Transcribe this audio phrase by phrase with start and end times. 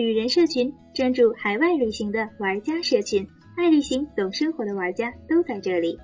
[0.00, 5.98] 旅人社群专注海外旅行的玩家社群，爱旅行、懂生活的玩家都在这里。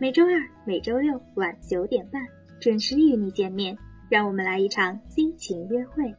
[0.00, 0.30] 每周二、
[0.64, 2.22] 每周六晚九点半
[2.60, 3.76] 准时与你见面，
[4.08, 6.14] 让我们来一场激情约会。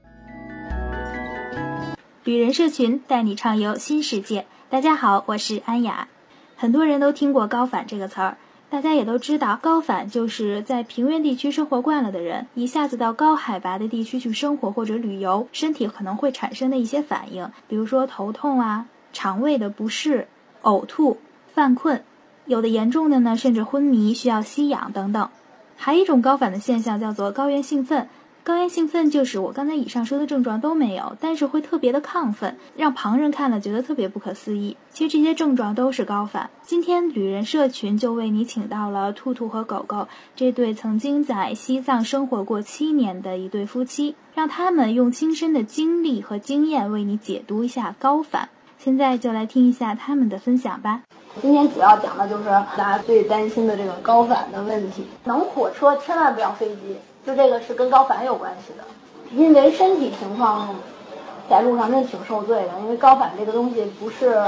[2.25, 4.45] 旅人社群带你畅游新世界。
[4.69, 6.09] 大家好，我是安雅。
[6.57, 8.37] 很多人都听过“高反”这个词儿。
[8.71, 20.29] 大家也都知道，高反就是在平原地区生活惯了的人，一下子到高海拔的地区去生活或者旅游，身体可能会产生的一些反应，比如说头痛啊、肠胃的不适、
[20.61, 21.17] 呕吐、
[21.53, 22.01] 犯困，
[22.45, 25.29] 有的严重的呢，甚至昏迷需要吸氧等等。
[25.75, 28.07] 还有一种高反的现象叫做高原兴奋。
[28.43, 34.77] 高原兴奋就是我刚才以上说的症状都没有，但是会特别的亢奋，让旁人看了觉得特别不可思议。
[34.89, 36.49] 其实这些症状都是高反。
[36.63, 48.49] 今天旅人社群就为你请到了兔兔和狗狗这对曾经在西藏生活过七年的一对夫妻，让他们用亲身的经历和经验为你解读一下高反。
[48.79, 51.03] 现在就来听一下他们的分享吧。
[51.39, 55.05] 今天主要讲的就是大家最担心的这个高反的问题。
[55.25, 56.97] 能火车千万不要飞机。
[57.25, 58.83] 就这个是跟高反有关系的，
[59.31, 60.75] 因为身体情况
[61.49, 62.79] 在路上真的挺受罪的。
[62.81, 64.41] 因为高反这个东西不是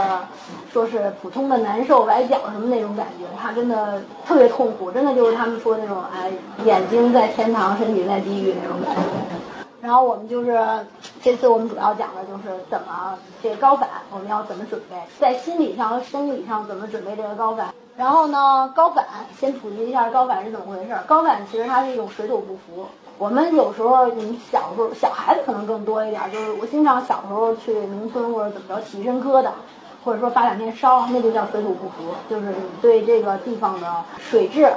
[0.71, 6.31] 说是普通的难受、崴脚什么那种感觉，它真的特别痛苦，真的就是他们说那种哎，
[6.65, 9.01] 眼睛在天堂，身体在地狱那种感觉。
[9.81, 10.57] 然后我们就是
[11.21, 17.67] 这次我们主要讲的就是怎么这个高反我们要怎么准备，在心理上和生理上怎么准备这个高反。
[17.95, 19.05] 然后呢，高反
[19.39, 20.97] 先普及一下高反是怎么回事。
[21.07, 22.87] 高反其实它是一种水土不服。
[23.19, 29.49] 我们有时候，你小时候小孩子可能更多一点，就是我经常小时候去农村或者怎么着起身疙瘩，
[30.03, 34.67] 或者说发两天烧，那就叫水土不服，就是你对这个地方的水质、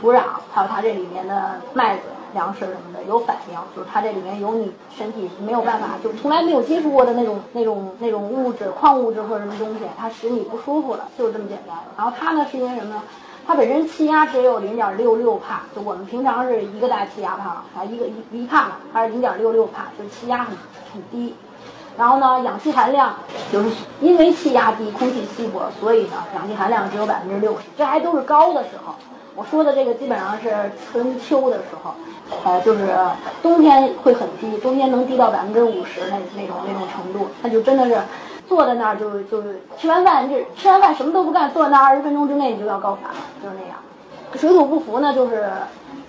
[0.00, 2.02] 土壤，还有它这里面的麦子。
[2.34, 11.76] 粮食什么的有反应，就是它这里面有你身体没有办法，就从来没有接触过的那种、那种、那种物质、矿物质或者什么东西，它使你不舒服了，就是这么简单。
[11.96, 13.02] 然后它呢是因为什么呢？
[13.46, 20.56] 它本身气压只有零点六六帕，就我们平常是一个大气压帕啊，一个一一帕嘛，它是零点六六帕，就是气压很
[20.92, 21.34] 很低。
[21.96, 23.14] 然后呢，氧气含量
[23.52, 28.94] 就是因为气压低，空气稀薄，所以呢，氧气含量只有百分之六十，这还都是高的时候。
[29.36, 31.92] 我说的这个基本上是春秋的时候，
[32.44, 32.96] 呃，就是
[33.42, 38.00] 冬天会很低，冬天能低到百分之五十那那种那种程度，那就真的是
[38.48, 39.42] 坐在那儿就就
[39.76, 43.76] 吃完饭就吃完饭什么都不干，坐在那二十分钟之内你就要高反了，就是那样。
[44.36, 45.50] 水土不服呢，就是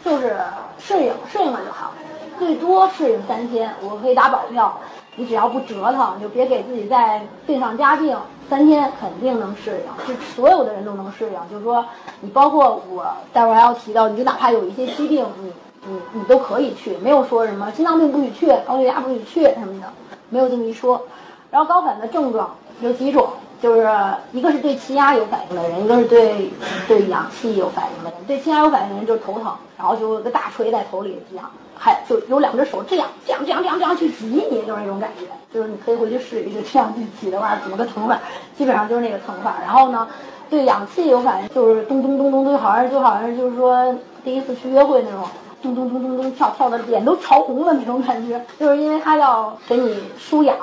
[0.04, 0.38] 就是
[0.78, 1.94] 适应适应了就好，
[2.38, 4.80] 最多适应三天，我可以打保票。
[5.16, 8.18] 你只要不折腾，就别给自己再病上加病。
[8.48, 11.34] 三天肯定能适应，是所有的人都能适应。
[11.50, 11.84] 就是说，
[12.22, 13.04] 你包括我，
[13.34, 15.52] 待会儿还要提到，你就哪怕有一些疾病，你
[15.88, 19.88] 你你都可以去，没有说什么心脏病不许去，高血压不许去什么的，
[20.30, 21.02] 没有这么一说。
[21.50, 23.30] 然后高反的症状有几种，
[23.62, 23.88] 就是
[24.32, 26.50] 一个是对气压有反应的人，一个是对
[26.88, 28.20] 对氧气有反应的人。
[28.26, 31.50] 对气压有反应的人就是头疼，然后就有个大锤在头里这样。
[31.78, 38.18] 还就有两只手这样这样这样这样这样去挤你，就是那种感觉，就是你可以回去试一试，这样去挤的话怎么个疼法？
[38.58, 39.56] 基本上就是那个疼法。
[39.62, 40.08] 然后呢，
[40.50, 43.94] 对氧气有反应，就是咚咚咚咚咚，好像就好像就是说
[44.24, 45.28] 第一次去约会那种
[45.74, 50.56] 咚咚咚咚咚跳跳的脸都潮红了那种感觉，就是因为它要给你输氧，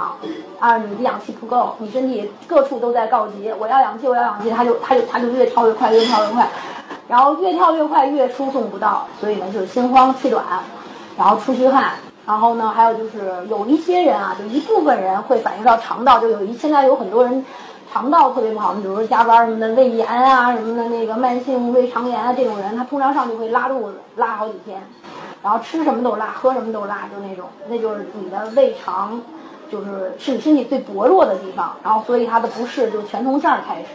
[0.61, 6.49] 啊，你的氧气不够，你身体各处都在告急，我要氧气，我要氧气，它就它就它就越跳越快，越跳越快，
[7.09, 10.45] 然后越跳越快越输送不到，所以呢就是心慌气短。
[11.15, 11.91] 然后出虚汗，
[12.27, 17.45] 然后呢，还有就是有一些人啊，就一部分人会反映到肠道，就有一现在有很多人
[17.93, 24.83] 肠道特别不好，你比如说加班什么的，胃炎啊什么的，那个慢性胃肠炎啊这种人，他通常上去会拉肚子，拉好几天，
[25.43, 29.21] 然后吃什么都拉，喝什么都拉，就那种，那就是你的胃肠，
[29.71, 33.89] 就是是你身体最薄弱的地方，然后所以他的不适就全从这儿开始，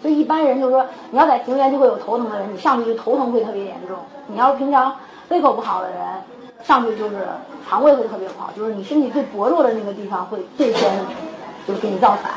[0.00, 3.98] 所以一般人就是说，你要在平原就会有头疼的人，你上去就头疼会特别严重，
[4.28, 4.96] 你要是平常
[5.28, 5.98] 胃口不好的人。
[6.62, 7.26] 上去就是
[7.68, 10.90] 肠胃会特别不好，就是你身体最薄弱的那个地方会最先
[11.66, 12.32] 就给你造反。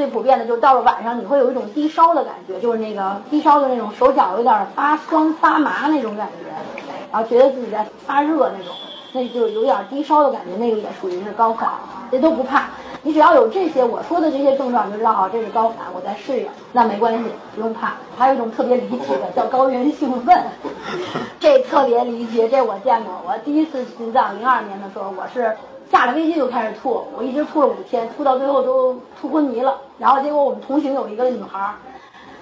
[0.00, 6.82] 最普遍的就是到了晚上，你会有一种低烧的感觉，就是那个低烧的那种手脚有点发酸发麻那种感觉，
[7.12, 8.74] 然后觉得自己在发热那种，
[9.12, 11.68] 那就有点低烧的感觉，那个也属于是高反，
[12.10, 12.68] 这都不怕。
[13.02, 17.24] 你只要有这些我说的这些症状，你就知道啊，这是高反，我在适应，那没关系，
[17.54, 17.92] 不用怕。
[18.16, 20.42] 还有一种特别离奇的，叫高原兴奋，
[21.38, 23.12] 这特别离奇，这我见过。
[23.26, 25.54] 我第一次心脏零二年的时候，我是
[25.90, 29.76] 下了飞机就开始吐，我一直吐了五天，吐到最后都吐昏迷了。
[29.98, 31.74] 然后结果我们同行有一个女孩，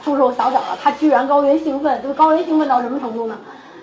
[0.04, 3.38] 瘦瘦小小的，她居然高原兴奋，就高原兴奋到什么程度呢？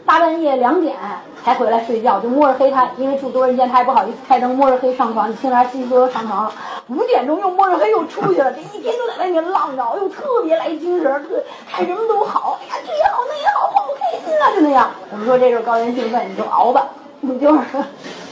[0.06, 0.96] 大半夜两点
[1.44, 6.52] 才回来睡觉，就摸着黑，他因为住多人间，她也不好意思开灯，摸着黑上床，你听着稀稀嗦嗦上床了。
[6.90, 14.92] 五点钟又摸着黑又出去了，这一天都在外面浪着，又特别来精神，特看什么都好，哎呀这也好那也好，好开心啊，就那样。
[15.12, 16.88] 我们说这就是高原兴奋，你就熬吧，
[17.22, 17.60] 你就是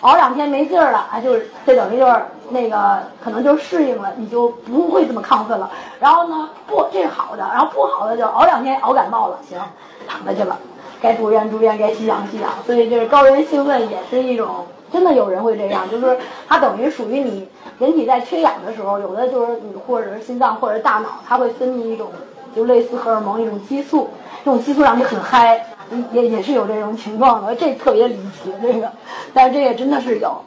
[0.04, 2.14] 熬两天没劲儿了，啊，就是这等于就是
[2.50, 5.72] 那个可能就适应了，你就不会这么亢奋了。
[6.00, 9.58] 然后呢，不这是好的，然后不好的就熬两天熬感冒了，行，
[10.06, 10.58] 躺下去了。
[11.02, 16.18] 该住院住院，该吸氧吸氧，所以这是高原兴奋也是一种，真的有人会这样，就是
[16.50, 17.48] 它等于属于你
[17.80, 22.10] 人体在缺氧的时候，有的就是你或者是心脏或者大脑，它会分泌一种
[22.54, 24.10] 就类似荷尔蒙一种激素，
[24.44, 25.66] 这种激素让你很嗨，
[26.12, 28.92] 也也是有这种情况的，这特别离奇这个，
[29.34, 30.38] 但是这个真的是有。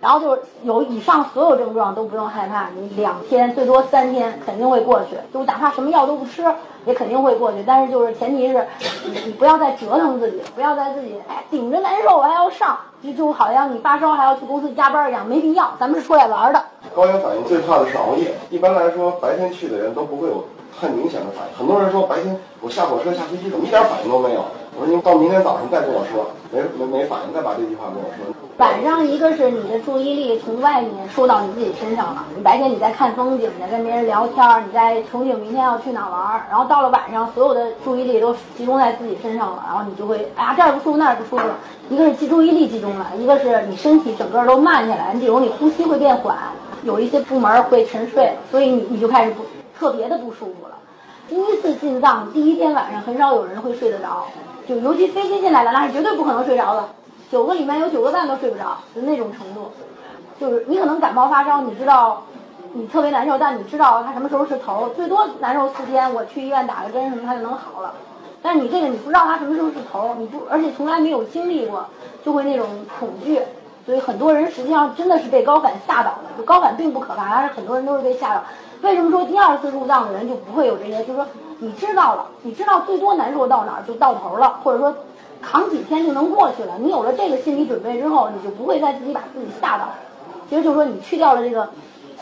[0.00, 6.44] 然后就是有以上所有症状都不用害怕，你两天最多三天肯定会过去，就哪怕什么药都不吃
[6.84, 7.58] 也肯定会过去。
[7.64, 8.66] 但是就是前提是，
[9.04, 15.70] 你你不要再折腾自己，不要再自己哎顶着难受我还要上，就就好像你发烧还要去公司加班一样，没必要。
[15.78, 16.60] 咱们是出来玩的。
[16.96, 20.44] 高原反应最怕的是熬夜，一般来说白天去的人都不会有
[20.80, 21.56] 太明显的反应。
[21.56, 24.44] 很多人说白天我下火车下飞机怎么一点反应都没有？
[24.74, 28.34] 我说您到明天早上再跟我说，没没没反应再把这句话跟我说。
[28.56, 41.44] 晚上一个是你的注意力从外面收到你自己身上了，你白天你在看风景，你在跟别人聊天，你在憧憬明天要去哪玩，然后到了晚上，所有的注意力都集中在自己身上了，然后你就会哎呀这儿不舒服那儿不舒服，
[41.90, 46.36] 一个是集注意力集中了，一个是你身体整个都慢下来，你比如你呼吸会变缓，
[46.84, 49.42] 有一些部门会沉睡，所以你你就开始不
[49.78, 50.78] 特别的不舒服了。
[51.32, 54.26] 第一次进藏第一天晚上很少有人会睡得着，
[54.68, 56.90] 就尤其飞机进来了，那是绝对不可能睡着的。
[57.30, 59.70] 九个里面有九个半都睡不着，就那种程度，
[60.38, 62.24] 就是你可能感冒发烧，你知道
[62.74, 67.94] 你特别难受，但你知道它什么时候是头，最多难受四天，我去医院打个针什么它就能好了。
[68.42, 71.86] 但是你这个你不知道它什么时候是头，你不而且从来没有经历过，
[72.22, 72.66] 就会那种
[73.00, 73.40] 恐惧。
[73.86, 78.42] 所以很多人实际上真的是被高反吓倒的，就高反并不可怕，但是很多人都是被吓到。
[78.82, 80.98] 为什么说第二次入藏的人就不会有这些？
[81.04, 81.26] 就是说
[81.58, 84.94] 你知道了，你知道最多难受到哪儿就到头了，或者说。
[85.44, 86.74] 扛几天就能过去了。
[86.78, 89.88] 你有了这个心理准备之后，你就不会再自己把自己吓到。
[90.48, 91.68] 其实就是说，你去掉了这个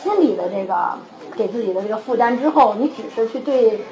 [0.03, 0.93] 心理的这个
[1.37, 3.85] 给自己的这个负担之后，你只是去对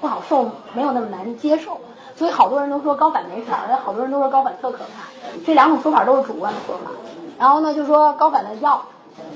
[0.00, 1.78] 不好受没有那么难接受。
[2.16, 5.06] 所以好多人都说高反没事儿，好多人都说高反特可怕。
[5.46, 6.90] 这两种说法都是主观的说法。
[7.38, 8.82] 然后呢，就说高反的药，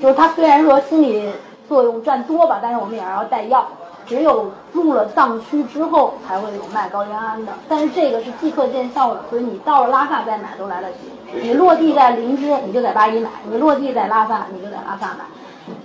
[0.01, 1.29] 就是它虽然说心理
[1.71, 3.65] 作用占多吧，但是我们也要带药。
[4.05, 10.97] 只有入了藏区之后才会有卖高原安的，但是这个是即刻见效的，所以你到了拉萨再买都来得及。
[11.41, 15.23] 你落地在林芝，你就在巴依买；你落地在拉萨，你就在拉萨买。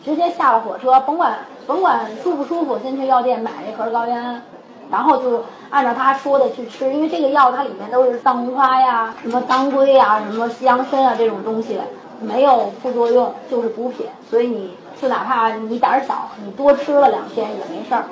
[0.05, 1.39] 直接下了火车，甭管
[1.69, 4.43] 甭管舒不舒服，先去药店买一盒高原安，
[4.91, 11.79] 然后就按照他说的去吃，因为这个药它里面都是藏红花呀、什么当归呀、什么西洋参啊这种东西，
[12.21, 14.75] 没有副作用，就是补品，所以你。
[15.01, 18.05] 就哪怕你胆儿小，你多吃了两天也没事儿。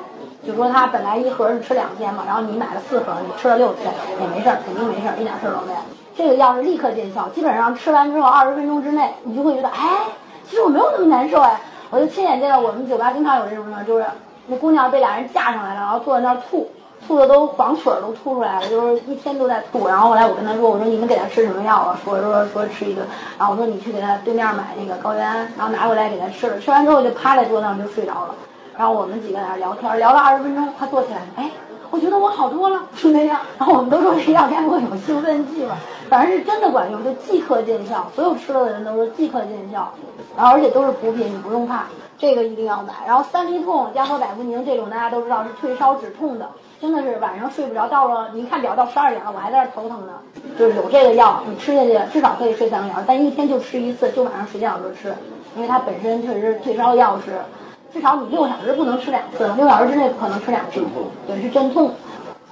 [0.46, 5.78] 就说他本来一盒是吃两天嘛，然后你买了四盒，你吃了六天也没事儿，肯定没事儿，一点事儿都没有。
[6.14, 10.02] 这个药是立刻见效，基本上吃完之后二十分钟之内，你就会觉得，哎，
[10.48, 11.58] 其实我没有那么难受哎。
[11.90, 14.04] 我就亲眼见到我们酒吧经常有这种呢，就是
[14.48, 16.68] 那姑娘被俩人架上来了，然后坐在那儿吐。
[17.06, 19.86] 吐的都黄水都吐出来了，就是一天都在吐。
[19.86, 23.02] 然后后来我跟他说：“我说你们给他吃什么药啊？”说说说吃一个。
[23.38, 26.58] 然后我说你去给他对面买那个高原安，然后拿回来给他吃了。
[26.58, 28.34] 吃完之后就趴在桌子上就睡着了。
[28.76, 31.50] 然后我们几个在那聊天，聊了二十分钟，他坐起来，哎，
[31.90, 33.40] 我觉得我好多了，就那样。
[33.58, 35.76] 然后我们都说这药该不会有兴奋剂吧？
[36.14, 38.08] 反正是真的管用，就即刻见效。
[38.14, 39.92] 所有吃了的人都说即刻见效。
[40.36, 42.92] 然后而且都是补品，你不用怕，这个一定要买。
[43.04, 46.48] 然后三利痛加和百服宁这种大家都知道是退烧止痛的。
[46.80, 50.12] 真的是晚上睡不着，到了你一看表到十二点了，我还在这头疼呢。
[50.56, 55.12] 就是有这个药，你吃下去至少可以睡三个小时，但一天就吃一次，就晚上睡觉时候吃，
[55.56, 57.40] 因为它本身确实是退烧药是，
[57.92, 60.80] 至少你六小时不能吃两次，六小时之内不可能吃两次。
[61.26, 61.90] 对，是镇痛，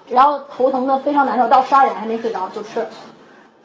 [0.09, 2.85] 只要头疼的非常难受，到十二点还没睡着就吃。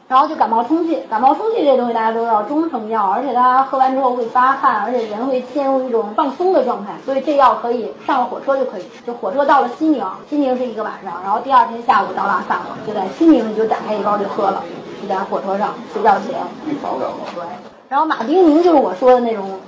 [0.08, 8.84] 然后就感冒冲剂，感冒冲剂这东西大家都知道，中成药，而且它喝完之后会发汗，而且人会陷入一种放松的状态，所以这药可以上了火车就可以。
[9.06, 14.62] 就火车到了西宁，西宁是一个晚上，然后第二天下午到拉萨了，就在西宁你就打开一包就喝了，
[15.02, 16.40] 就在火车上睡觉前。
[16.66, 17.18] 预防感冒。
[17.34, 17.44] 对。
[17.90, 19.60] 然后马丁宁就是我说的那种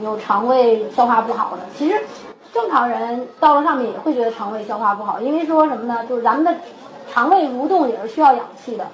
[0.00, 2.00] 有肠胃消化不好的，其实
[2.54, 6.06] 正常人到了上面也会觉得肠胃消化不好，因为说什么呢？
[6.08, 6.54] 就是咱们的
[7.12, 8.86] 肠胃蠕动也是需要氧气的。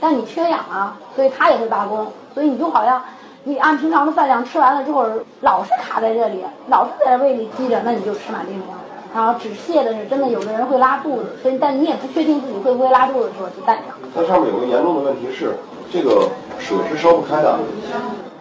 [0.00, 3.02] 但你缺氧啊，所以它也会罢工，所以你就好像
[3.44, 5.06] 你按平常的饭量吃完了之后，
[5.40, 8.62] 老是卡在这里，老是在胃里积着，那你就吃马丁宁。
[9.14, 13.96] 然后止泻的是真的，有的人会拉肚子，所以但你也不确定自己会不会拉肚子的时候就淡上。
[14.14, 15.54] 它上面有个严重的问题是，
[15.90, 17.56] 这个水是烧不开的，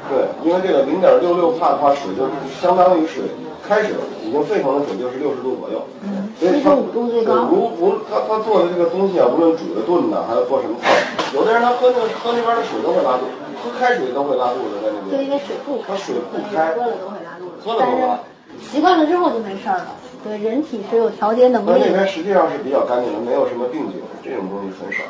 [0.09, 3.23] 对，因为这个零点六六帕的话，水就是相当于水
[3.67, 5.81] 开始已经沸腾的水就是六十度左右。
[6.03, 7.49] 嗯，所以它五度最高。
[7.51, 10.93] 无无他他做的这个东西啊，无论煮的炖的，还有做什么菜，
[11.33, 15.31] 有的人他喝那个喝那边的水都会拉肚子，喝开水都会拉肚子在那就因。
[15.31, 18.19] 为水不它水不开喝了都会拉肚子，喝了但是都拉
[18.61, 19.87] 习惯了之后就没事儿了。
[20.23, 21.91] 对，人体是有调节能那那力的。
[21.91, 25.03] 边实际上是比较干净的，没有什么病菌，这种东西很少。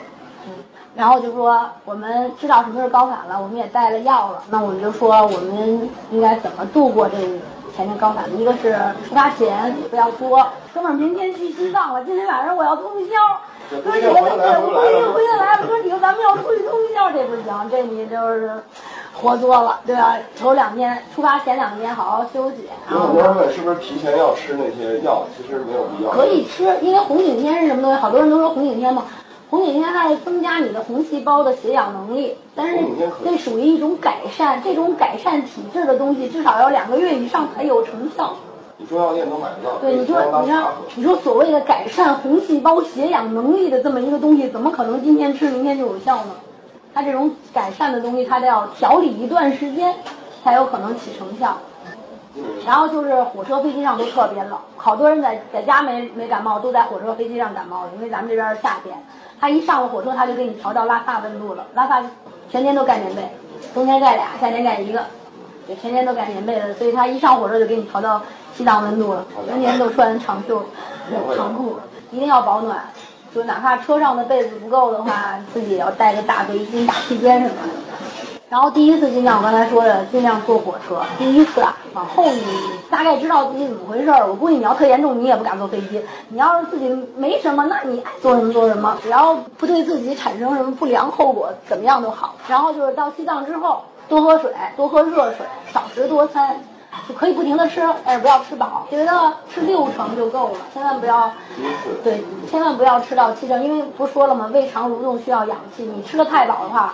[0.96, 7.18] 然后就说我们知道什么是高反了，我们也带了药了，那我们就说我们应该怎么度过这
[7.76, 8.30] 前面高反的？
[8.38, 8.74] 一个是
[9.08, 13.16] 出发前不要说，哥们儿明天去西藏了，今天晚上我要通宵。
[13.84, 18.52] 哥几个，对，回来了回来来了，哥几个，咱们要出去通宵，这不行，这你就是
[19.14, 20.16] 活作了，对吧？
[20.40, 26.12] 头两天出发前两天好好休息，有很多人问是不是提前要吃那些药，其实没有必要。
[26.12, 28.00] 可以吃，因为红景天是什么东西？
[28.00, 29.06] 好多人都说红景天嘛，
[29.56, 32.80] 红景天它是增加你的红细胞的血氧能力，但是
[33.24, 38.34] 这属于一种改善，这种改善体质的东西至少要两个月以上才有成效。
[38.76, 46.32] 你中药店能买得到，对，你说你看，你说所谓的改善红细胞血氧能力的这么一个东西，怎么可能今天吃明天就有效呢？
[46.94, 49.96] 它这种改善的东西，它得要调理一段时间，
[50.44, 51.58] 才有可能起成效。
[52.66, 59.02] 然后就是火车、飞机上都特别冷，好多人在在家没没感冒，都在火车、飞机上感冒了，因为咱们这边是夏天，
[59.40, 62.02] 他一上了火车，他就给你调到拉萨温度了，拉萨
[62.50, 63.30] 全天都盖棉被，
[63.74, 65.04] 冬天盖俩，夏天盖一个，
[65.68, 68.22] 对，全天都盖棉被的，所以他一上火车就给你调到
[68.56, 70.64] 西藏温度了，全天都穿长袖、
[71.36, 71.78] 长裤，
[72.12, 72.80] 一定要保暖，
[73.34, 77.85] 就哪怕车上的被子不够的话，自己也要带个大围巾、大披肩什么的。
[78.56, 81.02] 然后第一次尽量我刚才说的，尽量坐火车。
[81.18, 82.42] 第一次啊，往后你
[82.90, 84.26] 大概知道自己怎么回事儿。
[84.26, 86.02] 我估计你要特严重，你也不敢坐飞机。
[86.30, 92.36] 你要是自己没什么，那你爱做什么做什么，只要不对自己产生什么不良后果，怎么样都好。
[92.48, 96.62] 然后就是到西藏之后，多喝水，多喝热水，少食多餐，
[97.10, 98.88] 就可以不停的吃，但是不要吃饱。
[98.90, 101.30] 觉得吃六成就够了，千万不要
[102.06, 104.50] 对，千万不要吃到七成，因为不说了吗？
[104.54, 106.94] 胃肠蠕动需要氧气，你吃的太饱的话，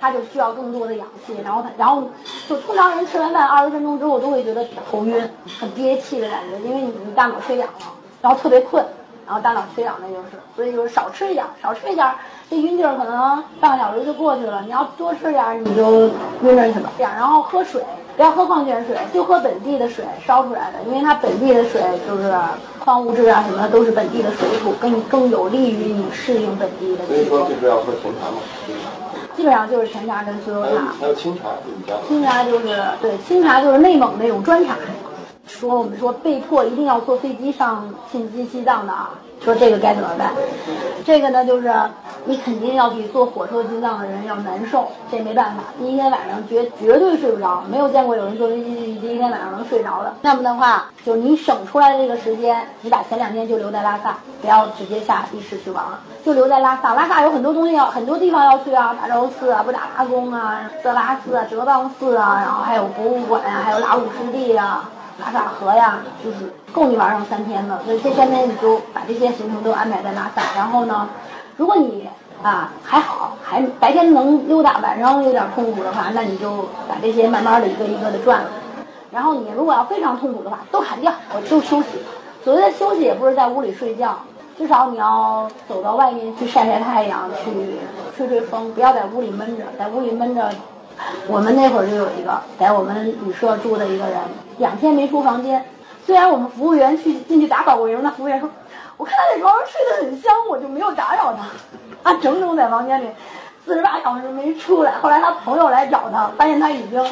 [0.00, 2.02] 它就需要更多的氧气，然后它，然后
[2.48, 5.28] 就通常人吃完饭二十分钟之后都会觉得头晕，
[5.60, 7.92] 很憋气的感觉，因为你你大脑缺氧了，
[8.22, 8.84] 然后特别困，
[9.26, 12.10] 然后大脑缺氧那就是，所以就是少吃一点，少吃一点，
[12.48, 14.62] 这晕劲儿可能半个小时就过去了。
[14.62, 16.08] 你要多吃点，你就
[16.42, 16.90] 晕着去了。
[16.96, 17.82] 这样，然后喝水，
[18.16, 22.34] 不要喝矿泉水，就喝本地的水烧出来的，因为它本地的水就是
[22.78, 27.26] 矿物质啊什么的都是本地的水土，更更有利于你适应本地的所以。
[27.26, 28.38] 说就是要喝红茶嘛，
[29.40, 30.92] 基本上就是全茶跟酥油茶。
[31.00, 31.44] 还有清茶。
[32.06, 34.76] 清茶就是对，清茶就是内蒙那种砖茶。
[35.46, 40.32] 说我们说被迫一定要坐飞机上进进西藏的啊，说这个该怎么办？
[41.04, 41.72] 这个呢就是
[42.26, 45.62] 你肯定要比坐火车进藏的人要难受，这没办法。
[45.78, 50.12] 第一天晚上绝绝对睡不着，没有见过有人坐飞机第一天晚上能睡着的。
[50.20, 56.92] 那么的话，就你省出来的这个时间，你把前两天就留在拉萨，不要直接下意识去玩了，就留在拉萨。
[56.92, 64.82] 拉萨有很多东西要，很多地方要去啊，大昭寺啊、布达拉宫啊、色拉寺啊、哲蚌寺啊，然后还有博物馆呀、还有拉鲁湿地呀、
[65.18, 67.78] 拉萨河呀，就是够你玩上三天的。
[67.84, 70.42] 所以这三天你就把这些行程都安排在拉萨。
[70.56, 71.08] 然后呢，
[71.56, 72.08] 如果你
[72.42, 78.48] 啊还好，还白天能溜达，晚上有点痛苦的话，那你就把这些慢慢的一个一个的转了。
[79.10, 81.88] 然后你如果要非常痛苦的话，都砍掉，我就休息。
[82.42, 84.16] 所谓的休息，也不是在屋里睡觉，
[84.56, 87.76] 至少你要走到外面去晒晒太阳，去
[88.16, 89.64] 吹吹风，不要在屋里闷着。
[89.78, 90.48] 在屋里闷着，
[91.26, 94.18] 我们那会儿就有一个在我们旅社住的一个人，
[94.58, 95.62] 两天没出房间。
[96.04, 98.48] 虽然我们服务员去进去打扫过一轮，那服务员说，
[98.96, 101.44] 我看他在床上睡得很香，我就没有打扰他。
[102.02, 103.08] 他整整在房间里
[103.64, 104.92] 四十八小时没出来。
[105.00, 107.04] 后来他朋友来找他，发现他已经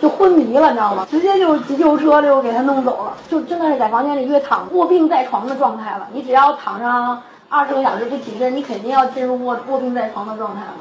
[0.00, 1.06] 就昏迷了，你知道吗？
[1.10, 6.06] 直接就急救车就给他弄走了，就真的是在房间里越躺卧病在床的状态了。
[6.12, 10.74] 你只要躺上二十个小时不起身，你肯定要进入卧卧病在床的状态了。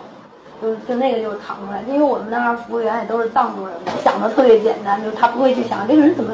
[0.61, 6.31] 就就那个就是躺出来，因为我们那儿服务员也都是藏族人嘛，想的特别简单，就是他不会去想这个人怎么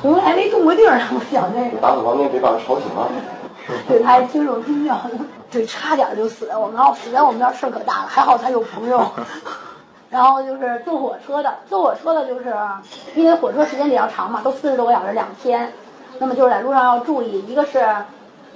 [0.00, 1.78] 从来没动过地儿，我想这个。
[1.78, 3.08] 打扫房间别把人吵醒了。
[3.88, 5.10] 对，他还轻手轻脚的，
[5.50, 6.58] 对，差点就死了。
[6.58, 9.04] 我们要死在我们这儿事儿可大了，还好他有朋友。
[10.08, 12.54] 然后就是坐火车的，坐火车的就是
[13.14, 15.70] 因为火车时间比较长嘛，都四十多个小时，两天。
[16.18, 17.84] 那么就是在路上要注意，一个是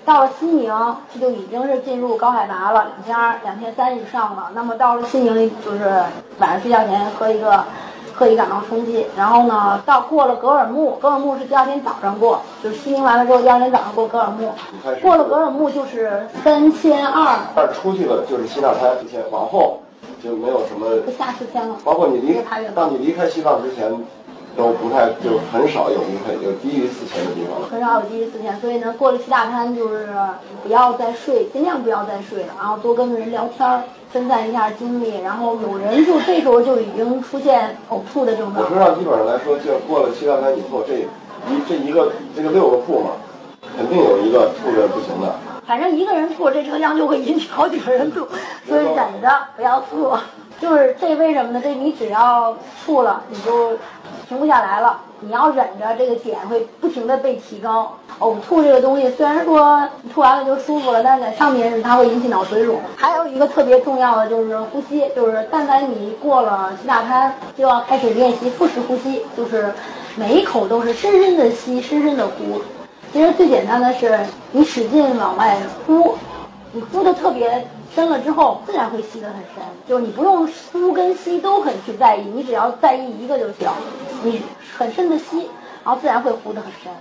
[0.04, 4.50] 到了西宁，这就已经是进入高海拔了，两千二、两千三以上了。
[4.54, 6.02] 那么到了西宁，就是
[6.38, 7.64] 晚上睡觉前喝一个。
[8.14, 14.52] 喝一感到冲击，然后呢，到过了格尔木，格尔木是第二天早上过，就是西宁完了之后，第二天早上过格尔木，
[15.00, 18.96] 过了格尔木就是三千二，二出去了就是西纳滩，
[19.30, 19.80] 往后
[20.22, 21.76] 就没有什么不下四千了。
[21.84, 22.38] 包括你离
[22.74, 23.90] 到你离开西藏之前，
[24.56, 27.68] 都不太就很少有离开有低于四千的地方了。
[27.70, 30.08] 很少有低于四千，所以呢，过了七大滩就是
[30.62, 35.20] 不要再睡，尽量不要再睡了，然后多跟人聊天儿，分散一下精力。
[35.24, 38.78] 然后有人就这时候就已经出现呕吐的症状我车。
[38.78, 41.06] 上基本上来说，就过了七大滩以后，这一
[41.68, 43.10] 这一个这个六个铺嘛，
[43.76, 45.34] 肯定有一个吐的不行的。
[45.66, 48.26] 反正一个人吐，这车厢就会引起好几个人吐，
[48.68, 50.12] 所以忍着不要吐。
[50.60, 51.60] 就是这为什么呢？
[51.62, 53.76] 这你只要吐了，你就
[54.28, 55.00] 停不下来了。
[55.22, 57.96] 你要忍着，这个点会不停的被提高。
[58.18, 62.80] 呕吐这个东西，虽然说吐完了就舒服了，但是在上面它会引起脑水肿。
[62.96, 69.72] 还有一个特别重要的就是呼吸，就是但凡你过了七大滩，就要开始练习腹式呼吸，就是
[70.16, 72.60] 每一口都是深深的吸，深深的呼。
[73.12, 74.18] 其实最简单的是，
[74.52, 76.16] 你使劲往外呼，
[76.72, 79.62] 你呼的特别深了之后，自然会吸得很深。
[79.86, 83.68] 就是你不用呼跟吸都很去在意，你只要在意一个就行。
[84.24, 84.40] 你
[84.76, 85.48] 很深的吸，
[85.84, 86.92] 然后自然会呼得很深。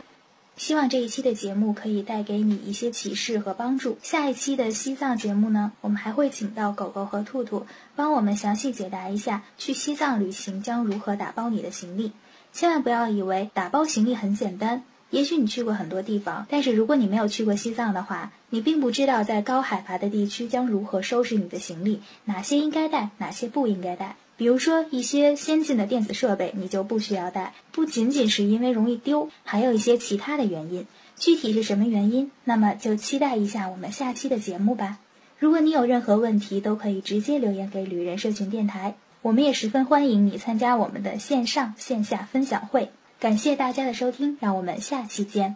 [0.57, 3.97] 希望这一期的节目可以带给你一些启示和帮助。
[4.03, 12.11] 下一期的西藏节目呢，我们还会请到狗狗和兔兔，帮我们详细解答一下去西藏旅行将如何打包你的行李。
[12.53, 14.83] 千万不要以为打包行李很简单。
[15.11, 24.15] 也许你去过很多地方，但是如果你没有去过西藏的话，你并不知道在高海拔的地区将如何收拾你的行李，哪些应该带，哪些不应该带。
[24.37, 30.87] 比如说一些先进的电子设备，你就不需要带，不仅仅是因为容易丢，还有一些其他的原因。
[31.17, 32.31] 具体是什么原因？
[32.45, 34.97] 那么就期待一下我们下期的节目吧。
[35.37, 42.91] 如果你有任何问题，都可以直接留言给旅人社群电台，我们也十分欢迎你参加我们的线上线下分享会。
[43.21, 45.55] 感谢大家的收听，让我们下期见。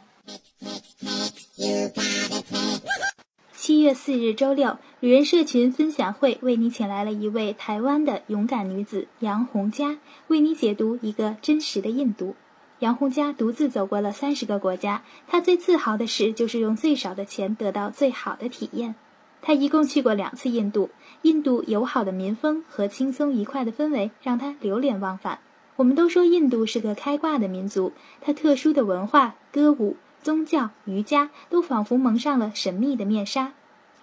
[3.57, 12.35] 七月四日周六，旅人社群分享会为你请来了一位台湾的勇敢女子杨红佳，为你解读一个真实的印度。
[12.77, 18.93] 杨红佳独自走过了三十个国家，她最自豪的事就是用最少的钱得到最好的体验。
[19.41, 20.91] 她一共去过两次印度，
[21.23, 25.39] 印度友好的民风和轻松愉快的氛围让她流连忘返。
[25.77, 33.53] 我们都说印度是个开挂的民族，它特殊的文化、歌舞、宗教、瑜伽都仿佛蒙上了神秘的面纱。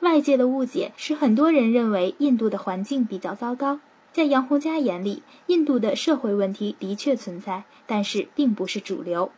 [0.00, 3.80] 外界的误解使很多人认为印度的环境比较糟糕。
[4.12, 9.32] 在杨红佳眼里，印度的社会问题的确存在，但是并不是主流。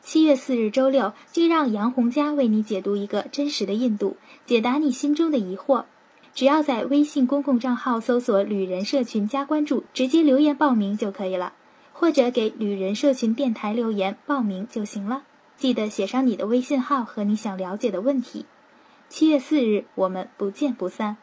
[0.00, 4.16] 七月四日周六，就让杨红佳为你解读一个真实的印度，
[4.46, 5.84] 解答你心中的疑惑。
[6.34, 11.52] 只要在微信公共账号搜索“旅人社群”加关注，直接留言报名就可以了。
[11.94, 15.22] 或者给旅人社群电台留言报名就行了，
[15.56, 18.44] 记得写上你的微信号和你想了解的问题。
[19.08, 21.16] 七月四日，我们不见不散。